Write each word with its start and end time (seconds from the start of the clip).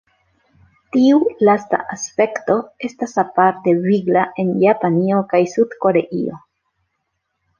Tiu 0.93 1.17
lasta 1.49 1.79
aspekto 1.95 2.55
estas 2.89 3.13
aparte 3.25 3.75
vigla 3.85 4.23
en 4.45 4.49
Japanio 4.65 5.21
kaj 5.35 5.43
Sud-Koreio. 5.55 6.41